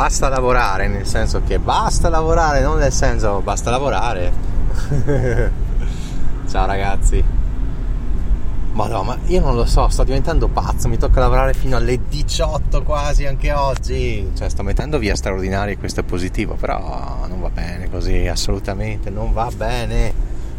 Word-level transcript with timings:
basta 0.00 0.30
lavorare, 0.30 0.88
nel 0.88 1.04
senso 1.04 1.42
che 1.46 1.58
basta 1.58 2.08
lavorare, 2.08 2.62
non 2.62 2.78
nel 2.78 2.90
senso 2.90 3.40
basta 3.40 3.68
lavorare. 3.68 4.32
Ciao 6.48 6.64
ragazzi. 6.64 7.22
Madonna, 8.72 9.02
ma 9.02 9.18
io 9.26 9.40
non 9.42 9.54
lo 9.54 9.66
so, 9.66 9.88
sto 9.88 10.02
diventando 10.04 10.48
pazzo, 10.48 10.88
mi 10.88 10.96
tocca 10.96 11.20
lavorare 11.20 11.52
fino 11.52 11.76
alle 11.76 12.00
18 12.08 12.82
quasi 12.82 13.26
anche 13.26 13.52
oggi. 13.52 14.30
Cioè, 14.34 14.48
sto 14.48 14.62
mettendo 14.62 14.96
via 14.96 15.14
straordinari, 15.14 15.76
questo 15.76 16.00
è 16.00 16.02
positivo, 16.02 16.54
però 16.54 17.26
non 17.28 17.38
va 17.38 17.50
bene 17.50 17.90
così, 17.90 18.26
assolutamente, 18.26 19.10
non 19.10 19.34
va 19.34 19.50
bene. 19.54 20.14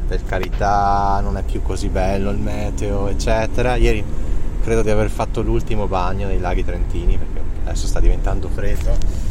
Per 0.08 0.24
carità, 0.24 1.20
non 1.24 1.36
è 1.38 1.42
più 1.42 1.64
così 1.64 1.90
bello 1.90 2.30
il 2.30 2.38
meteo, 2.38 3.08
eccetera. 3.08 3.76
Ieri 3.76 4.06
credo 4.62 4.84
di 4.84 4.92
aver 4.92 5.10
fatto 5.10 5.42
l'ultimo 5.42 5.88
bagno 5.88 6.28
nei 6.28 6.40
laghi 6.40 6.64
trentini, 6.64 7.18
perché 7.18 7.42
adesso 7.64 7.88
sta 7.88 8.00
diventando 8.00 8.48
freddo. 8.50 9.31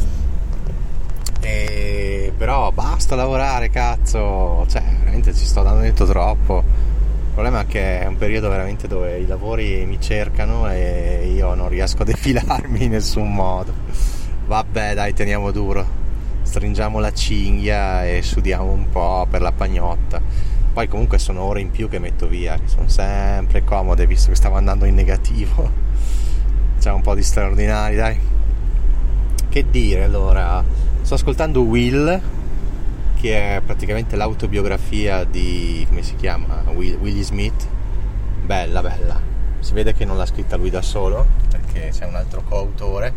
E... 1.41 2.31
Però 2.37 2.71
basta 2.71 3.15
lavorare, 3.15 3.69
cazzo, 3.69 4.65
cioè, 4.69 4.81
veramente 4.99 5.33
ci 5.33 5.45
sto 5.45 5.61
dando 5.61 5.81
dentro 5.81 6.05
troppo. 6.05 6.63
Il 7.31 7.33
problema 7.33 7.61
è 7.61 7.65
che 7.65 8.01
è 8.01 8.05
un 8.05 8.17
periodo 8.17 8.49
veramente 8.49 8.87
dove 8.87 9.17
i 9.19 9.25
lavori 9.25 9.85
mi 9.85 10.01
cercano 10.01 10.69
e 10.69 11.31
io 11.33 11.53
non 11.53 11.69
riesco 11.69 12.01
a 12.01 12.05
defilarmi 12.05 12.83
in 12.83 12.91
nessun 12.91 13.33
modo. 13.33 13.73
Vabbè, 14.45 14.93
dai, 14.93 15.13
teniamo 15.13 15.51
duro. 15.51 15.99
Stringiamo 16.41 16.99
la 16.99 17.13
cinghia 17.13 18.05
e 18.05 18.21
sudiamo 18.21 18.71
un 18.71 18.89
po' 18.89 19.25
per 19.29 19.41
la 19.41 19.51
pagnotta. 19.51 20.21
Poi 20.73 20.87
comunque 20.87 21.19
sono 21.19 21.41
ore 21.41 21.61
in 21.61 21.69
più 21.69 21.89
che 21.89 21.99
metto 21.99 22.27
via, 22.27 22.55
che 22.55 22.67
sono 22.67 22.87
sempre 22.87 23.63
comode 23.63 24.07
visto 24.07 24.29
che 24.29 24.35
stavo 24.35 24.55
andando 24.55 24.85
in 24.85 24.95
negativo. 24.95 25.69
C'è 26.79 26.91
un 26.91 27.01
po' 27.01 27.13
di 27.13 27.23
straordinari, 27.23 27.95
dai. 27.95 28.19
Che 29.47 29.65
dire 29.69 30.03
allora? 30.03 30.63
Sto 31.11 31.19
ascoltando 31.19 31.63
Will, 31.63 32.21
che 33.19 33.57
è 33.57 33.61
praticamente 33.61 34.15
l'autobiografia 34.15 35.25
di 35.25 35.85
come 35.89 36.03
si 36.03 36.15
chiama? 36.15 36.63
Will, 36.73 36.95
Willie 37.01 37.21
Smith. 37.21 37.67
Bella, 38.45 38.79
bella. 38.79 39.19
Si 39.59 39.73
vede 39.73 39.93
che 39.93 40.05
non 40.05 40.15
l'ha 40.15 40.25
scritta 40.25 40.55
lui 40.55 40.69
da 40.69 40.81
solo, 40.81 41.25
perché 41.49 41.89
c'è 41.91 42.05
un 42.05 42.15
altro 42.15 42.43
coautore. 42.43 43.13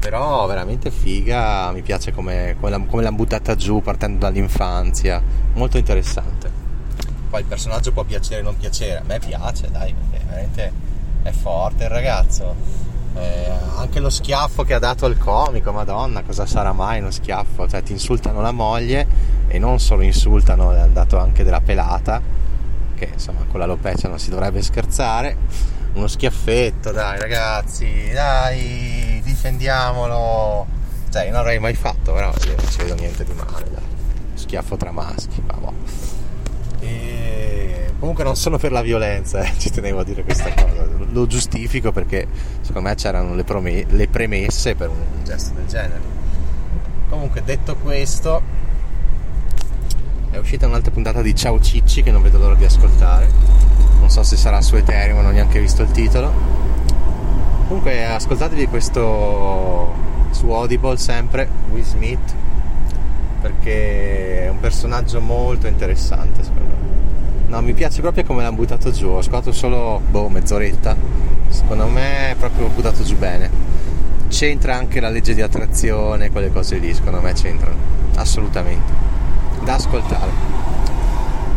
Però 0.00 0.44
veramente 0.48 0.90
figa, 0.90 1.70
mi 1.70 1.82
piace 1.82 2.10
come, 2.10 2.56
come, 2.58 2.70
l'ha, 2.70 2.80
come 2.80 3.04
l'ha 3.04 3.12
buttata 3.12 3.54
giù 3.54 3.82
partendo 3.82 4.18
dall'infanzia. 4.18 5.22
Molto 5.54 5.78
interessante. 5.78 6.50
Poi 7.30 7.40
il 7.42 7.46
personaggio 7.46 7.92
può 7.92 8.02
piacere 8.02 8.40
o 8.40 8.44
non 8.46 8.56
piacere, 8.56 8.98
a 8.98 9.04
me 9.04 9.20
piace, 9.20 9.70
dai, 9.70 9.94
perché 9.94 10.24
veramente 10.24 10.72
è 11.22 11.30
forte 11.30 11.84
il 11.84 11.90
ragazzo 11.90 12.87
eh, 13.14 13.50
anche 13.76 14.00
lo 14.00 14.10
schiaffo 14.10 14.64
che 14.64 14.74
ha 14.74 14.78
dato 14.78 15.06
al 15.06 15.16
comico, 15.18 15.72
madonna, 15.72 16.22
cosa 16.22 16.46
sarà 16.46 16.72
mai 16.72 17.00
uno 17.00 17.10
schiaffo? 17.10 17.68
Cioè 17.68 17.82
ti 17.82 17.92
insultano 17.92 18.40
la 18.40 18.52
moglie 18.52 19.06
e 19.48 19.58
non 19.58 19.78
solo 19.80 20.02
insultano, 20.02 20.72
è 20.72 20.88
dato 20.88 21.18
anche 21.18 21.44
della 21.44 21.60
pelata, 21.60 22.20
che 22.94 23.10
insomma 23.12 23.44
con 23.48 23.60
la 23.60 23.66
lopecia 23.66 24.08
non 24.08 24.18
si 24.18 24.30
dovrebbe 24.30 24.62
scherzare. 24.62 25.36
Uno 25.94 26.06
schiaffetto, 26.06 26.92
dai 26.92 27.18
ragazzi, 27.18 28.10
dai, 28.12 29.20
difendiamolo. 29.24 30.66
Cioè, 31.10 31.22
io 31.22 31.30
non 31.30 31.38
l'avrei 31.38 31.58
mai 31.58 31.74
fatto, 31.74 32.12
però 32.12 32.32
io 32.46 32.54
non 32.56 32.70
ci 32.70 32.78
vedo 32.78 32.94
niente 32.94 33.24
di 33.24 33.32
male, 33.32 33.70
dai. 33.70 33.82
Schiaffo 34.34 34.76
tra 34.76 34.92
maschi, 34.92 35.42
ma 35.46 35.54
boh. 35.54 36.17
E 36.80 37.92
comunque 37.98 38.24
non 38.24 38.36
sono 38.36 38.58
per 38.58 38.72
la 38.72 38.82
violenza, 38.82 39.40
eh, 39.42 39.52
ci 39.58 39.70
tenevo 39.70 40.00
a 40.00 40.04
dire 40.04 40.22
questa 40.22 40.52
cosa, 40.54 40.86
lo 41.10 41.26
giustifico 41.26 41.92
perché 41.92 42.26
secondo 42.60 42.88
me 42.88 42.94
c'erano 42.94 43.34
le, 43.34 43.44
prom- 43.44 43.86
le 43.88 44.08
premesse 44.08 44.74
per 44.74 44.88
un 44.88 45.24
gesto 45.24 45.54
del 45.54 45.66
genere. 45.66 46.00
Comunque 47.08 47.42
detto 47.42 47.76
questo, 47.76 48.42
è 50.30 50.36
uscita 50.36 50.66
un'altra 50.66 50.90
puntata 50.90 51.22
di 51.22 51.34
Ciao 51.34 51.58
Cicci 51.60 52.02
che 52.02 52.10
non 52.10 52.22
vedo 52.22 52.38
l'ora 52.38 52.54
di 52.54 52.64
ascoltare. 52.64 53.28
Non 53.98 54.10
so 54.10 54.22
se 54.22 54.36
sarà 54.36 54.60
su 54.60 54.76
Ethereum, 54.76 55.16
non 55.16 55.26
ho 55.26 55.30
neanche 55.30 55.58
visto 55.58 55.82
il 55.82 55.90
titolo. 55.90 56.32
Comunque 57.66 58.04
ascoltatevi 58.06 58.66
questo 58.68 59.92
su 60.30 60.48
Audible 60.50 60.96
sempre, 60.96 61.48
Will 61.70 61.82
Smith, 61.82 62.34
perché 63.40 64.44
è 64.44 64.48
un 64.48 64.60
personaggio 64.60 65.20
molto 65.20 65.66
interessante 65.66 66.42
secondo 66.42 66.64
me. 66.64 66.67
No, 67.48 67.62
mi 67.62 67.72
piace 67.72 68.02
proprio 68.02 68.24
come 68.24 68.42
l'hanno 68.42 68.56
buttato 68.56 68.90
giù, 68.90 69.08
ho 69.08 69.18
ascoltato 69.18 69.52
solo 69.52 70.02
boh, 70.10 70.28
mezz'oretta. 70.28 70.94
Secondo 71.48 71.86
me 71.86 72.32
è 72.32 72.34
proprio 72.34 72.68
buttato 72.68 73.02
giù 73.02 73.16
bene. 73.16 73.50
C'entra 74.28 74.74
anche 74.74 75.00
la 75.00 75.08
legge 75.08 75.32
di 75.32 75.40
attrazione, 75.40 76.30
quelle 76.30 76.52
cose 76.52 76.76
lì, 76.76 76.92
secondo 76.92 77.22
me 77.22 77.32
c'entrano. 77.32 77.74
Assolutamente. 78.16 78.92
Da 79.64 79.74
ascoltare. 79.76 80.30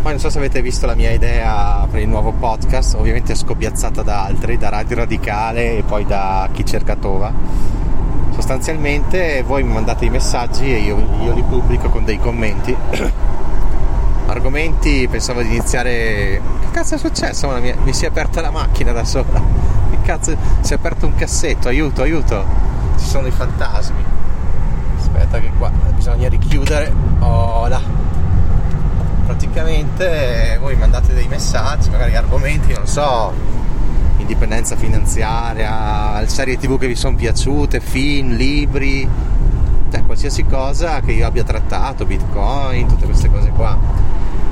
Poi 0.01 0.11
non 0.11 0.19
so 0.21 0.29
se 0.29 0.37
avete 0.37 0.61
visto 0.61 0.85
la 0.85 0.95
mia 0.95 1.11
idea 1.11 1.85
per 1.91 1.99
il 1.99 2.07
nuovo 2.07 2.31
podcast, 2.31 2.95
ovviamente 2.95 3.35
scoppiazzata 3.35 4.01
da 4.01 4.23
altri, 4.23 4.57
da 4.57 4.69
Radio 4.69 4.95
Radicale 4.95 5.77
e 5.77 5.83
poi 5.83 6.05
da 6.05 6.47
Chi 6.53 6.65
cerca 6.65 6.95
Tova. 6.95 7.33
Sostanzialmente 8.33 9.43
voi 9.43 9.63
mi 9.63 9.73
mandate 9.73 10.05
i 10.05 10.09
messaggi 10.09 10.73
e 10.73 10.77
io, 10.77 10.97
io 11.21 11.33
li 11.33 11.43
pubblico 11.43 11.89
con 11.89 12.05
dei 12.05 12.17
commenti 12.17 12.73
argomenti 14.31 15.07
pensavo 15.09 15.41
di 15.41 15.49
iniziare 15.49 16.41
che 16.61 16.67
cazzo 16.71 16.95
è 16.95 16.97
successo? 16.97 17.47
Mia... 17.59 17.75
mi 17.83 17.93
si 17.93 18.05
è 18.05 18.07
aperta 18.07 18.41
la 18.41 18.51
macchina 18.51 18.91
da 18.91 19.03
sola. 19.03 19.41
Che 19.91 19.97
cazzo 20.03 20.35
si 20.61 20.71
è 20.71 20.77
aperto 20.77 21.05
un 21.05 21.15
cassetto 21.15 21.67
aiuto 21.67 22.01
aiuto. 22.01 22.45
Ci 22.97 23.05
sono 23.05 23.27
i 23.27 23.31
fantasmi. 23.31 24.03
Aspetta 24.97 25.39
che 25.39 25.51
qua 25.57 25.69
bisogna 25.93 26.29
richiudere. 26.29 26.93
Oh 27.19 27.67
là 27.67 28.01
praticamente 29.25 30.57
voi 30.59 30.75
mandate 30.75 31.13
dei 31.13 31.27
messaggi 31.27 31.89
magari 31.89 32.15
argomenti 32.15 32.73
non 32.73 32.85
so. 32.85 33.33
Indipendenza 34.17 34.75
finanziaria 34.75 36.25
serie 36.27 36.57
tv 36.57 36.77
che 36.77 36.87
vi 36.87 36.95
sono 36.95 37.15
piaciute 37.15 37.79
film 37.79 38.35
libri 38.35 39.07
cioè 39.91 40.05
qualsiasi 40.05 40.45
cosa 40.45 41.01
che 41.01 41.11
io 41.11 41.25
abbia 41.25 41.43
trattato 41.43 42.05
bitcoin 42.05 42.87
tutte 42.87 43.05
queste 43.05 43.29
cose 43.29 43.49
qua 43.49 43.77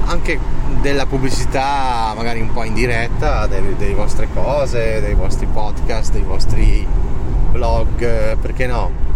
anche 0.09 0.40
della 0.81 1.06
pubblicità 1.06 2.14
magari 2.16 2.42
un 2.42 2.52
po' 2.52 2.64
in 2.64 2.74
diretta 2.74 3.46
delle, 3.46 3.94
vostre 3.94 4.28
cose, 4.34 5.00
dei 5.02 5.14
vostri 5.14 5.46
podcast, 5.46 6.12
dei 6.12 6.24
vostri 6.24 6.86
blog, 7.52 8.38
perché 8.38 8.66
no? 8.66 9.08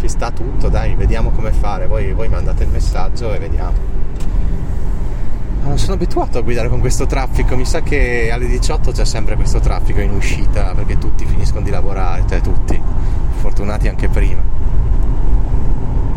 Ci 0.00 0.08
sta 0.08 0.30
tutto, 0.30 0.68
dai, 0.68 0.94
vediamo 0.94 1.30
come 1.30 1.52
fare, 1.52 1.86
voi, 1.86 2.12
voi 2.12 2.28
mandate 2.28 2.64
il 2.64 2.70
messaggio 2.70 3.32
e 3.32 3.38
vediamo. 3.38 3.96
Non 5.62 5.78
sono 5.78 5.94
abituato 5.94 6.38
a 6.38 6.40
guidare 6.40 6.68
con 6.68 6.80
questo 6.80 7.06
traffico, 7.06 7.56
mi 7.56 7.64
sa 7.64 7.82
che 7.82 8.30
alle 8.32 8.46
18 8.46 8.90
c'è 8.90 9.04
sempre 9.04 9.36
questo 9.36 9.60
traffico 9.60 10.00
in 10.00 10.10
uscita 10.10 10.72
perché 10.74 10.98
tutti 10.98 11.24
finiscono 11.26 11.62
di 11.62 11.70
lavorare, 11.70 12.24
cioè 12.28 12.40
tutti, 12.40 12.80
fortunati 13.40 13.86
anche 13.86 14.08
prima. 14.08 14.67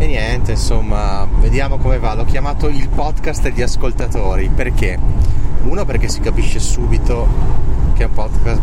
E 0.01 0.07
niente, 0.07 0.53
insomma, 0.53 1.27
vediamo 1.41 1.77
come 1.77 1.99
va. 1.99 2.15
L'ho 2.15 2.25
chiamato 2.25 2.67
il 2.69 2.89
podcast 2.89 3.43
degli 3.43 3.61
ascoltatori. 3.61 4.49
Perché? 4.49 4.97
Uno 5.65 5.85
perché 5.85 6.07
si 6.07 6.19
capisce 6.21 6.57
subito 6.59 7.27
che 7.93 8.01
è 8.01 8.05
un 8.07 8.13
podcast 8.13 8.59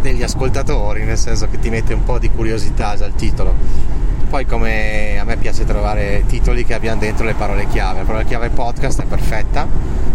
degli 0.00 0.22
ascoltatori, 0.22 1.02
nel 1.02 1.18
senso 1.18 1.48
che 1.50 1.58
ti 1.58 1.70
mette 1.70 1.92
un 1.92 2.04
po' 2.04 2.20
di 2.20 2.30
curiosità 2.30 2.92
il 2.92 3.14
titolo. 3.16 3.52
Poi 4.30 4.46
come 4.46 5.18
a 5.18 5.24
me 5.24 5.36
piace 5.38 5.64
trovare 5.64 6.22
titoli 6.28 6.64
che 6.64 6.74
abbiano 6.74 7.00
dentro 7.00 7.24
le 7.26 7.34
parole 7.34 7.66
chiave. 7.66 7.98
La 7.98 8.04
parola 8.04 8.22
chiave 8.22 8.50
podcast 8.50 9.02
è 9.02 9.06
perfetta. 9.06 9.66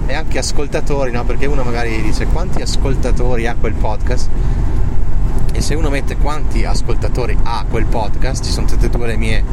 E 0.06 0.14
anche 0.14 0.38
ascoltatori, 0.38 1.12
no? 1.12 1.26
Perché 1.26 1.48
uno 1.48 1.64
magari 1.64 2.02
dice 2.02 2.28
quanti 2.28 2.62
ascoltatori 2.62 3.46
ha 3.46 3.56
quel 3.60 3.74
podcast? 3.74 4.30
E 5.52 5.62
se 5.62 5.74
uno 5.76 5.90
mette 5.90 6.18
quanti 6.18 6.64
ascoltatori 6.64 7.38
ha 7.44 7.66
quel 7.70 7.86
podcast, 7.86 8.44
ci 8.44 8.52
sono 8.52 8.68
tutte 8.68 8.86
e 8.86 8.90
due 8.90 9.08
le 9.08 9.18
mie 9.18 9.44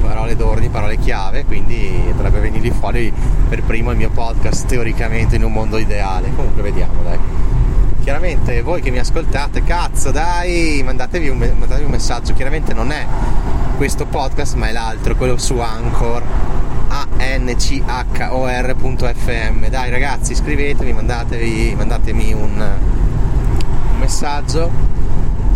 parole 0.00 0.36
d'ordine, 0.36 0.68
parole 0.70 0.98
chiave, 0.98 1.44
quindi 1.44 2.02
dovrebbe 2.14 2.40
venire 2.40 2.70
fuori 2.70 3.12
per 3.48 3.62
primo 3.62 3.90
il 3.90 3.96
mio 3.96 4.10
podcast 4.10 4.66
teoricamente 4.66 5.36
in 5.36 5.44
un 5.44 5.52
mondo 5.52 5.78
ideale. 5.78 6.30
Comunque 6.34 6.62
vediamo, 6.62 7.02
dai. 7.02 7.18
Chiaramente 8.02 8.62
voi 8.62 8.80
che 8.80 8.90
mi 8.90 8.98
ascoltate, 8.98 9.62
cazzo, 9.62 10.10
dai, 10.10 10.82
mandatevi 10.84 11.28
un, 11.28 11.38
mandatevi 11.38 11.84
un 11.84 11.90
messaggio. 11.90 12.32
Chiaramente 12.34 12.74
non 12.74 12.90
è 12.90 13.06
questo 13.76 14.06
podcast, 14.06 14.54
ma 14.54 14.68
è 14.68 14.72
l'altro, 14.72 15.14
quello 15.16 15.36
su 15.38 15.58
Anchor 15.58 16.22
anchor.fm. 17.86 19.68
Dai 19.68 19.90
ragazzi, 19.90 20.32
iscrivetevi, 20.32 20.92
mandatevi, 20.92 21.74
mandatemi 21.76 22.32
un, 22.32 22.60
un 22.60 23.98
messaggio 23.98 24.70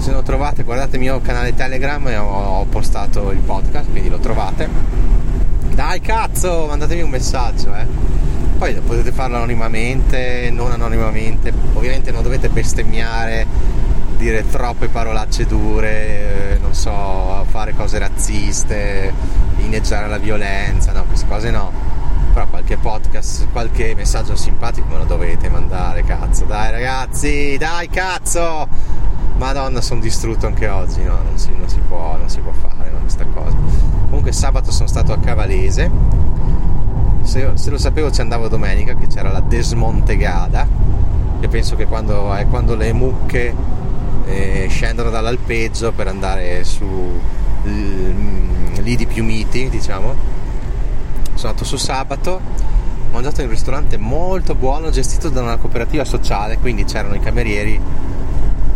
se 0.07 0.13
lo 0.13 0.23
trovate 0.23 0.63
guardate 0.63 0.95
il 0.95 1.03
mio 1.03 1.21
canale 1.21 1.53
Telegram 1.53 2.07
e 2.07 2.17
ho, 2.17 2.61
ho 2.61 2.65
postato 2.67 3.33
il 3.33 3.41
podcast, 3.41 3.91
quindi 3.91 4.09
lo 4.09 4.21
trovate. 4.21 4.69
Dai 5.75 6.01
cazzo, 6.01 6.67
mandatemi 6.69 7.03
un 7.03 7.11
messaggio, 7.11 7.75
eh. 7.75 7.85
Poi 8.57 8.73
potete 8.75 9.11
farlo 9.11 9.35
anonimamente, 9.35 10.49
non 10.53 10.71
anonimamente, 10.71 11.53
ovviamente 11.73 12.13
non 12.13 12.23
dovete 12.23 12.49
bestemmiare, 12.49 13.47
dire 14.17 14.49
troppe 14.49 14.87
parolacce 14.87 15.45
dure, 15.45 16.53
eh, 16.53 16.59
non 16.61 16.73
so, 16.73 17.45
fare 17.49 17.75
cose 17.75 17.99
razziste, 17.99 19.13
inneggiare 19.57 20.05
alla 20.05 20.19
violenza, 20.19 20.93
no, 20.93 21.03
queste 21.03 21.27
cose 21.27 21.51
no. 21.51 21.73
Però 22.33 22.47
qualche 22.47 22.77
podcast, 22.77 23.49
qualche 23.51 23.93
messaggio 23.97 24.37
simpatico 24.37 24.87
me 24.87 24.99
lo 24.99 25.05
dovete 25.05 25.49
mandare, 25.49 26.05
cazzo. 26.05 26.45
Dai 26.45 26.71
ragazzi, 26.71 27.57
dai 27.59 27.89
cazzo! 27.89 29.16
Madonna, 29.37 29.81
sono 29.83 30.01
distrutto 30.01 30.47
anche 30.47 30.67
oggi, 30.69 31.03
no, 31.03 31.19
non 31.23 31.37
si, 31.37 31.55
non 31.57 31.69
si, 31.69 31.79
può, 31.87 32.17
non 32.17 32.29
si 32.29 32.41
può 32.41 32.53
fare 32.53 32.91
no, 32.91 32.99
questa 33.01 33.25
cosa. 33.27 33.55
Comunque 34.07 34.33
sabato 34.33 34.71
sono 34.71 34.89
stato 34.89 35.13
a 35.13 35.19
Cavalese, 35.19 35.91
se, 37.23 37.51
se 37.55 37.71
lo 37.71 37.79
sapevo 37.79 38.11
ci 38.11 38.23
andavo 38.23 38.49
domenica 38.49 38.95
che 38.95 39.07
c'era 39.09 39.31
la 39.31 39.41
Desmontegada, 39.41 40.67
che 41.41 41.49
penso 41.49 41.77
che 41.77 41.87
quando, 41.87 42.33
è 42.33 42.47
quando 42.47 42.75
le 42.77 42.93
mucche 42.93 43.55
eh, 44.25 44.67
scendono 44.71 45.11
dall'alpeggio 45.11 45.93
per 45.93 46.09
andare 46.09 46.65
su 46.65 46.85
lidi 47.63 49.07
più 49.07 49.25
miti, 49.25 49.69
diciamo. 49.69 50.35
Sono 51.35 51.51
andato 51.51 51.65
su 51.65 51.77
sabato, 51.77 52.31
ho 52.31 53.13
mangiato 53.13 53.41
in 53.41 53.49
un 53.49 53.53
ristorante 53.53 53.99
molto 53.99 54.55
buono 54.55 54.89
gestito 54.91 55.29
da 55.29 55.43
una 55.43 55.57
cooperativa 55.57 56.05
sociale, 56.05 56.57
quindi 56.59 56.85
c'erano 56.85 57.15
i 57.15 57.21
camerieri 57.21 57.79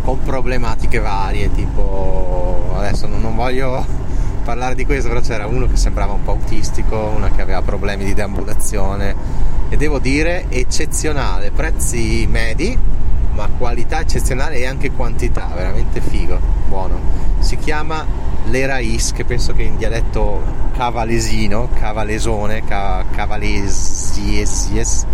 con 0.03 0.23
problematiche 0.23 0.99
varie, 0.99 1.53
tipo 1.53 2.75
adesso 2.77 3.07
non, 3.07 3.21
non 3.21 3.35
voglio 3.35 3.85
parlare 4.45 4.75
di 4.75 4.85
questo, 4.85 5.09
però 5.09 5.21
c'era 5.21 5.47
uno 5.47 5.67
che 5.67 5.77
sembrava 5.77 6.13
un 6.13 6.23
po' 6.23 6.33
autistico, 6.33 7.13
una 7.15 7.31
che 7.31 7.43
aveva 7.43 7.63
problemi 7.63 8.05
di 8.05 8.15
deambulazione 8.15 9.15
e 9.69 9.77
devo 9.77 9.99
dire 9.99 10.47
eccezionale, 10.49 11.51
prezzi 11.51 12.27
medi 12.29 12.77
ma 13.33 13.49
qualità 13.57 14.01
eccezionale 14.01 14.57
e 14.57 14.67
anche 14.67 14.91
quantità, 14.91 15.51
veramente 15.55 16.01
figo, 16.01 16.39
buono. 16.67 16.99
Si 17.39 17.57
chiama 17.57 18.05
Lerais, 18.47 19.13
che 19.13 19.25
penso 19.25 19.53
che 19.53 19.63
in 19.63 19.77
dialetto 19.77 20.43
cavalesino, 20.73 21.69
cavalesone, 21.73 22.65
ca- 22.65 23.05
cavalesies, 23.11 25.07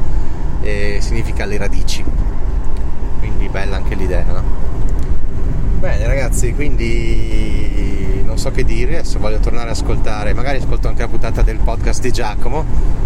eh, 0.62 0.98
significa 1.00 1.44
le 1.44 1.58
radici. 1.58 2.04
Quindi 3.18 3.48
bella 3.48 3.76
anche 3.76 3.94
l'idea, 3.94 4.24
no? 4.24 4.55
Bene 5.78 6.06
ragazzi, 6.06 6.54
quindi 6.54 8.22
non 8.24 8.38
so 8.38 8.50
che 8.50 8.64
dire, 8.64 8.98
adesso 8.98 9.18
voglio 9.18 9.38
tornare 9.40 9.68
ad 9.68 9.76
ascoltare, 9.76 10.32
magari 10.32 10.56
ascolto 10.56 10.88
anche 10.88 11.02
la 11.02 11.08
puntata 11.08 11.42
del 11.42 11.58
podcast 11.58 12.00
di 12.00 12.10
Giacomo, 12.10 12.64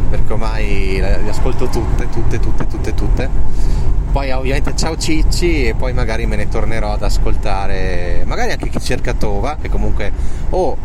perché 0.09 0.33
ormai 0.33 0.99
le 1.01 1.29
ascolto 1.29 1.67
tutte, 1.69 2.09
tutte, 2.09 2.39
tutte, 2.39 2.67
tutte, 2.69 2.95
tutte. 2.95 3.29
Poi 4.13 4.31
ovviamente 4.31 4.75
ciao 4.77 4.97
Cicci 4.97 5.67
e 5.67 5.75
poi 5.75 5.93
magari 5.93 6.27
me 6.27 6.37
ne 6.37 6.49
tornerò 6.49 6.93
ad 6.93 7.03
ascoltare 7.03 8.25
magari 8.27 8.51
anche 8.51 8.69
chi 8.69 8.81
cerca 8.81 9.15
Tova 9.15 9.57
che 9.61 9.69
comunque 9.69 10.11
oh 10.51 10.77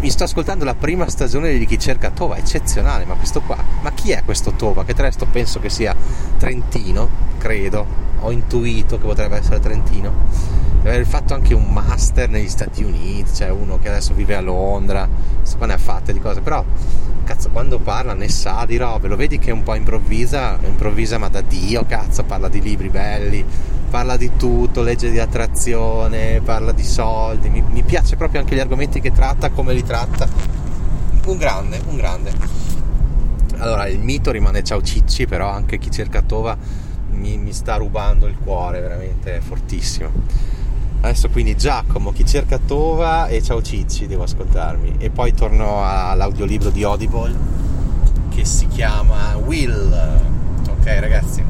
mi 0.00 0.10
sto 0.10 0.24
ascoltando 0.24 0.64
la 0.64 0.74
prima 0.74 1.08
stagione 1.08 1.56
di 1.56 1.64
chi 1.64 1.78
cerca 1.78 2.10
Tova 2.10 2.38
eccezionale 2.38 3.04
ma 3.04 3.14
questo 3.14 3.40
qua 3.40 3.56
ma 3.82 3.92
chi 3.92 4.10
è 4.10 4.22
questo 4.24 4.54
Tova? 4.54 4.84
Che 4.84 4.94
tra 4.94 5.04
l'altro 5.04 5.28
penso 5.30 5.60
che 5.60 5.68
sia 5.68 5.94
trentino 6.38 7.08
credo 7.38 7.86
ho 8.18 8.32
intuito 8.32 8.98
che 8.98 9.06
potrebbe 9.06 9.36
essere 9.36 9.60
trentino 9.60 10.61
deve 10.82 10.96
aver 10.96 11.06
fatto 11.06 11.32
anche 11.32 11.54
un 11.54 11.72
master 11.72 12.28
negli 12.28 12.48
Stati 12.48 12.82
Uniti 12.82 13.32
cioè 13.34 13.50
uno 13.50 13.78
che 13.78 13.88
adesso 13.88 14.14
vive 14.14 14.34
a 14.34 14.40
Londra 14.40 15.08
questo 15.38 15.56
qua 15.56 15.66
ne 15.66 15.74
ha 15.74 15.78
fatte 15.78 16.12
di 16.12 16.20
cose 16.20 16.40
però 16.40 16.64
cazzo 17.24 17.50
quando 17.50 17.78
parla 17.78 18.14
ne 18.14 18.28
sa 18.28 18.64
di 18.66 18.76
robe 18.76 19.06
lo 19.06 19.16
vedi 19.16 19.38
che 19.38 19.50
è 19.50 19.52
un 19.52 19.62
po' 19.62 19.74
improvvisa 19.74 20.58
improvvisa 20.64 21.18
ma 21.18 21.28
da 21.28 21.40
Dio 21.40 21.84
cazzo 21.86 22.24
parla 22.24 22.48
di 22.48 22.60
libri 22.60 22.88
belli 22.88 23.44
parla 23.88 24.16
di 24.16 24.32
tutto 24.36 24.82
legge 24.82 25.10
di 25.10 25.20
attrazione 25.20 26.40
parla 26.40 26.72
di 26.72 26.84
soldi 26.84 27.48
mi, 27.48 27.62
mi 27.62 27.82
piace 27.82 28.16
proprio 28.16 28.40
anche 28.40 28.56
gli 28.56 28.60
argomenti 28.60 29.00
che 29.00 29.12
tratta 29.12 29.50
come 29.50 29.74
li 29.74 29.84
tratta. 29.84 30.26
Un 31.24 31.36
grande 31.36 31.80
un 31.86 31.96
grande. 31.96 32.32
Allora 33.58 33.86
il 33.86 34.00
mito 34.00 34.32
rimane 34.32 34.64
ciao 34.64 34.82
cicci 34.82 35.26
però 35.26 35.48
anche 35.48 35.78
chi 35.78 35.90
cerca 35.90 36.22
Tova 36.22 36.56
mi, 37.10 37.36
mi 37.36 37.52
sta 37.52 37.76
rubando 37.76 38.26
il 38.26 38.36
cuore 38.42 38.80
veramente 38.80 39.40
fortissimo 39.40 40.10
Adesso 41.04 41.30
quindi 41.30 41.56
Giacomo, 41.56 42.12
chi 42.12 42.24
cerca 42.24 42.60
Tova 42.64 43.26
e 43.26 43.42
Ciao 43.42 43.60
Cicci 43.60 44.06
devo 44.06 44.22
ascoltarmi. 44.22 44.98
E 44.98 45.10
poi 45.10 45.34
torno 45.34 45.82
all'audiolibro 45.84 46.70
di 46.70 46.84
Audible 46.84 47.34
che 48.28 48.44
si 48.44 48.68
chiama 48.68 49.36
Will. 49.44 49.92
Ok 50.70 51.00
ragazzi, 51.00 51.44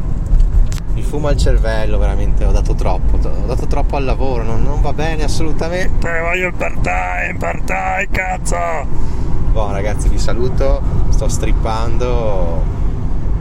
mi 0.94 1.02
fuma 1.02 1.30
il 1.32 1.36
cervello 1.36 1.98
veramente, 1.98 2.46
ho 2.46 2.50
dato 2.50 2.74
troppo, 2.74 3.16
ho 3.16 3.46
dato 3.46 3.66
troppo 3.66 3.96
al 3.96 4.04
lavoro, 4.04 4.42
non, 4.42 4.62
non 4.62 4.80
va 4.80 4.94
bene 4.94 5.22
assolutamente. 5.24 6.08
Voglio 6.20 6.46
il 6.46 6.54
part-time, 6.54 7.36
part-time, 7.38 8.08
cazzo! 8.10 8.56
Buon 9.52 9.72
ragazzi, 9.72 10.08
vi 10.08 10.18
saluto, 10.18 10.80
sto 11.10 11.28
strippando. 11.28 12.80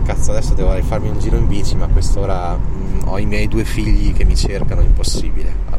Cazzo, 0.04 0.32
adesso 0.32 0.56
devo 0.56 0.74
rifarmi 0.74 1.08
un 1.08 1.20
giro 1.20 1.38
in 1.38 1.48
bici, 1.48 1.78
ma 1.78 1.86
a 1.86 1.88
quest'ora 1.88 2.58
mh, 2.58 3.06
mm, 3.06 3.08
ho 3.08 3.18
i 3.18 3.26
miei 3.26 3.48
due 3.48 3.64
figli 3.64 4.12
che 4.12 4.26
mi 4.26 4.36
cercano, 4.36 4.82
impossibile 4.82 5.71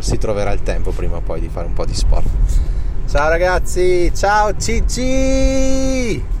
si 0.00 0.18
troverà 0.18 0.52
il 0.52 0.62
tempo 0.62 0.90
prima 0.90 1.16
o 1.16 1.20
poi 1.20 1.40
di 1.40 1.48
fare 1.48 1.66
un 1.66 1.72
po' 1.72 1.84
di 1.84 1.94
sport. 1.94 2.28
Ciao 3.08 3.28
ragazzi, 3.28 4.12
ciao 4.14 4.56
Cicci! 4.56 6.37